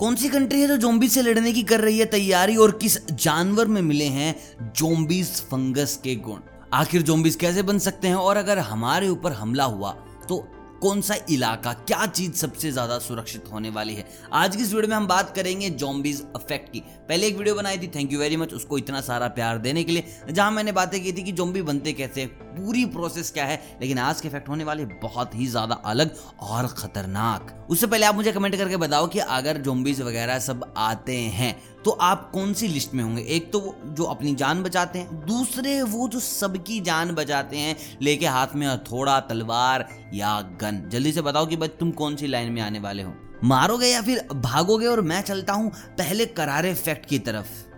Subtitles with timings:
[0.00, 3.06] कौन सी कंट्री है जो जोम्बी से लड़ने की कर रही है तैयारी और किस
[3.08, 4.34] जानवर में मिले हैं
[4.72, 6.38] जोम्बीज फंगस के गुण?
[6.72, 8.14] आखिर जोम्बीज कैसे बन सकते हैं?
[8.14, 9.90] और अगर हमारे ऊपर हमला हुआ
[10.28, 10.38] तो
[10.82, 14.04] कौन सा इलाका, क्या चीज़ सबसे ज़्यादा सुरक्षित होने वाली है?
[14.32, 17.78] आज की इस वीडियो में हम बात करेंगे जॉम्बीज इफ़ेक्ट की। पहले एक वीडियो बनाई
[17.78, 21.02] थी थैंक यू वेरी मच उसको इतना सारा प्यार देने के लिए, जहाँ मैंने बातें
[21.02, 24.64] की थी कि जोम्बी बनते कैसे पूरी प्रोसेस क्या है, लेकिन आज के इफ़ेक्ट होने
[24.64, 29.18] वाले बहुत ही ज़्यादा अलग और खतरनाक। उससे पहले आप मुझे कमेंट करके बताओ कि
[29.18, 31.54] अगर जोम्बीज वगैरह सब आते हैं
[31.84, 33.22] तो आप कौन सी लिस्ट में होंगे?
[33.24, 38.26] एक तो जो अपनी जान बचाते हैं, दूसरे वो जो सबकी जान बचाते हैं, लेके
[38.28, 42.52] हाथ में हथौड़ा, तलवार या गन। जल्दी से बताओ कि भाई तुम कौन सी लाइन
[42.52, 43.14] में आने वाले हो?
[43.44, 44.86] मारोगे या फिर भागोगे?
[44.86, 47.68] और मैं चलता हूँ पहले करारे फैक्ट की तरफ़।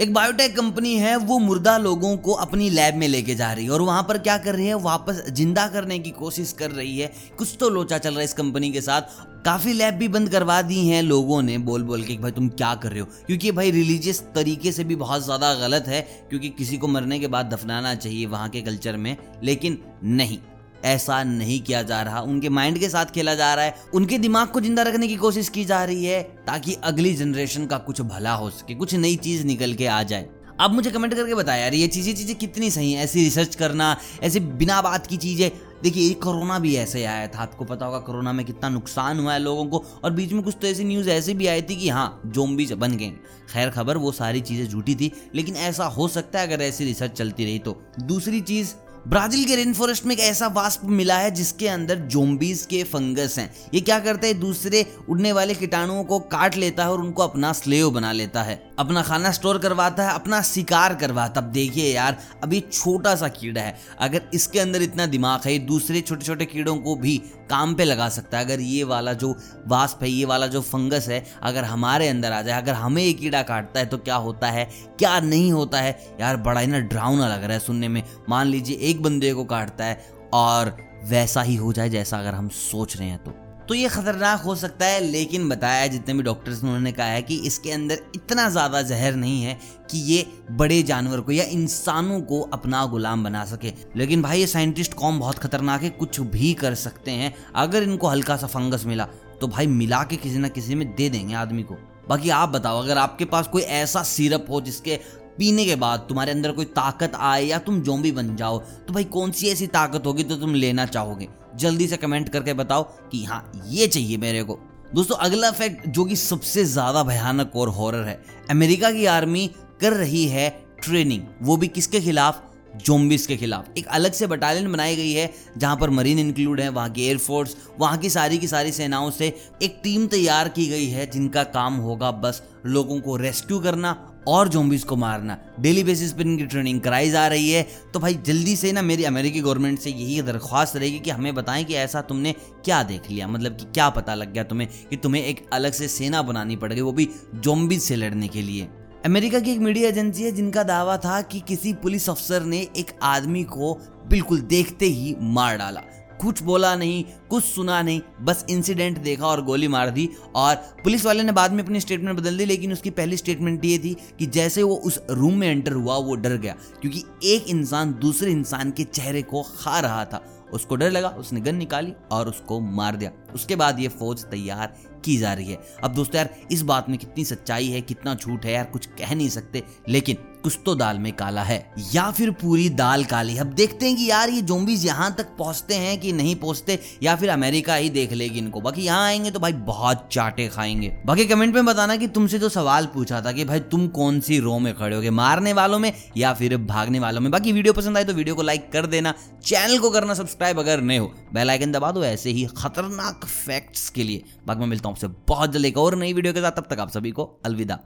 [0.00, 3.70] एक बायोटेक कंपनी है, वो मुर्दा लोगों को अपनी लैब में लेके जा रही है।
[3.70, 4.74] और वहाँ पर क्या कर रही है?
[4.74, 8.32] वापस ज़िंदा करने की कोशिश कर रही है। कुछ तो लोचा चल रहा है इस
[8.32, 9.02] कंपनी के साथ।
[9.44, 12.74] काफ़ी लैब भी बंद करवा दी हैं लोगों ने बोल बोल के भाई तुम क्या
[12.74, 13.06] कर रहे हो?
[13.26, 17.26] क्योंकि भाई रिलीजियस तरीके से भी बहुत ज़्यादा गलत है, क्योंकि किसी को मरने के
[17.26, 20.38] बाद दफनाना चाहिए वहाँ के कल्चर में, लेकिन नहीं।
[20.84, 24.48] ऐसा नहीं किया जा रहा। उनके माइंड के साथ खेला जा रहा है। उनके दिमाग
[24.48, 28.34] को ज़िंदा रखने की कोशिश की जा रही है, ताकि अगली जनरेशन का कुछ भला
[28.34, 30.28] हो सके, कुछ नई चीज़ निकल के आ जाए।
[30.60, 33.04] अब मुझे कमेंट करके बताया यार, ये चीज़ें चीज़ें कितनी सही हैं?
[33.04, 35.50] ऐसी रिसर्च करना, ऐसे बिना बात की चीज़ें।
[35.82, 39.38] देखिए कोरोना भी ऐसे आया था, आपको पता होगा कोरोना में कितना नुकसान हुआ है
[39.38, 42.22] लोगों को। और बीच में कुछ तो ऐसी न्यूज़ ऐसी भी आई थी कि हाँ
[42.26, 43.10] जोम्बी बन गए।
[43.52, 47.12] खैर खबर, वो सारी चीज़ें झूठी थी, लेकिन ऐसा हो सकता है अगर ऐसी रिसर्च
[47.12, 48.74] चलती रही तो। दूसरी चीज़
[49.06, 53.38] ब्राज़ील के रेन फॉरेस्ट में एक ऐसा वास्प मिला है जिसके अंदर जोम्बीज के फंगस
[53.38, 54.34] हैं। ये क्या करता है?
[54.34, 58.70] दूसरे उड़ने वाले कीटाणुओं को काट लेता है और उनको अपना स्लेव बना लेता है।
[58.78, 63.60] अपना खाना स्टोर करवाता है, अपना शिकार करवाता अब देखिए यार अभी छोटा सा कीड़ा
[63.60, 67.16] है। अगर इसके अंदर इतना दिमाग है दूसरे छोटे छोटे कीड़ों को भी
[67.50, 71.08] काम पे लगा सकता है। अगर ये वाला जो वास्प है, ये वाला जो फंगस
[71.08, 74.50] है, अगर हमारे अंदर आ जाए, अगर हमें ये कीड़ा काटता है तो क्या होता
[74.50, 74.70] है?
[74.98, 76.16] क्या नहीं होता है?
[76.20, 79.44] यार, बड़ा ही ना ड्राउना लग रहा है सुनने में। मान लीजिए एक बंदे को
[79.46, 80.00] काटता है
[80.34, 83.34] और वैसा ही हो जाए जैसा अगर हम सोच रहे हैं तो।
[83.68, 87.22] तो ये खतरनाक हो सकता है, लेकिन बताया जितने भी डॉक्टर्स ने, उन्होंने कहा है
[87.22, 89.58] कि इसके अंदर इतना ज़्यादा जहर नहीं है
[89.90, 94.46] कि ये बड़े जानवर को या इंसानों को अपना गुलाम बना सके। लेकिन भाई, ये
[94.46, 98.86] साइंटिस्ट कौम बहुत खतरनाक है, कुछ भी कर सकते हैं। अगर इनको हल्का सा फंगस
[98.86, 99.08] मिला
[99.40, 101.74] तो भाई मिला के किसी ना किसी में दे देंगे आदमी को।
[102.08, 104.98] बाकी आप बताओ, अगर आपके पास कोई ऐसा सिरप हो जिसके
[105.38, 109.04] पीने के बाद तुम्हारे अंदर कोई ताकत आए या तुम जोम्बी बन जाओ तो भाई
[109.06, 111.28] कौन सी ऐसी ताकत होगी तो तुम लेना चाहोगे?
[111.56, 112.82] जल्दी से कमेंट करके बताओ
[113.12, 114.58] कि हाँ ये चाहिए मेरे को।
[114.94, 119.46] दोस्तों, अगला फैक्ट जो कि सबसे ज़्यादा भयानक और हॉरर है, अमेरिका की आर्मी
[119.80, 120.48] कर रही है
[120.82, 122.42] ट्रेनिंग वो भी किसके खिलाफ?
[122.76, 126.68] जोम्बिस के खिलाफ। एक अलग से बटालियन बनाई गई है, जहाँ पर मरीन इंक्लूड है,
[126.68, 129.26] वहाँ की एयरफोर्स वहाँ की सारी की सारी सेनाओं से
[129.62, 133.92] एक टीम तैयार की गई है, जिनका काम होगा बस लोगों को रेस्क्यू करना
[134.28, 138.14] और जोम्बिस को मारना। डेली बेसिस पर इनकी ट्रेनिंग कराई जा रही है। तो भाई,
[138.14, 142.00] जल्दी से ना मेरी अमेरिकी गवर्नमेंट से यही दरख्वास्त रहेगी कि हमें बताएँ कि ऐसा
[142.00, 142.32] तुमने
[142.64, 143.28] क्या देख लिया?
[143.28, 146.72] मतलब कि क्या पता लग गया तुम्हें कि तुम्हें एक अलग से सेना बनानी पड़
[146.72, 148.68] गई, वो भी जोम्बिस से लड़ने के लिए।
[149.04, 152.98] अमेरिका की एक मीडिया एजेंसी है जिनका दावा था कि किसी पुलिस अफसर ने एक
[153.02, 155.82] आदमी को बिल्कुल देखते ही मार डाला।
[156.20, 161.04] कुछ बोला नहीं, कुछ सुना नहीं, बस इंसिडेंट देखा और गोली मार दी। और पुलिस
[161.04, 164.26] वाले ने बाद में अपनी स्टेटमेंट बदल दी, लेकिन उसकी पहली स्टेटमेंट ये थी कि
[164.26, 168.70] जैसे वो उस रूम में एंटर हुआ, वो डर गया। क्योंकि एक इंसान दूसरे इंसान
[168.70, 172.96] के चेहरे को खा रहा था। उसको डर लगा, उसने गन निकाली और उसको मार
[172.96, 176.88] दिया। उसके बाद ये फौज तैयार की जा रही है। अब दोस्तों यार, इस बात
[176.88, 180.74] में कितनी सच्चाई है, कितना झूठ है यार, कुछ कह नहीं सकते, लेकिन कुछ तो
[180.74, 181.58] दाल में काला है,
[181.94, 185.74] या फिर पूरी दाल काली अब देखते हैं कि यार, ये जोम्बीज यहाँ तक पहुँचते
[185.74, 189.40] हैं कि नहीं पहुँचते, या फिर अमेरिका ही देख लेगी इनको। बाकी यहाँ आएँगे तो
[189.40, 193.44] भाई बहुत चाटे खाएँगे। बाकी कमेंट में बताना कि तुमसे जो सवाल पूछा था कि
[193.44, 197.20] भाई तुम कौन सी रो में खड़े हो मारने वालों में या फिर भागने वालों
[197.20, 200.58] में। बाकी वीडियो पसंद आए तो वीडियो को लाइक कर देना, चैनल को करना सब्सक्राइब
[200.58, 204.87] अगर नहीं हो बेलाइकन दबा दो, ऐसे ही खतरनाक फैक्ट्स के लिए। बाकी मैं मिलता
[204.88, 207.24] हूँ आपसे बहुत जल्द एक और नई वीडियो के साथ, तब तक आप सभी को
[207.44, 207.78] अलविदा।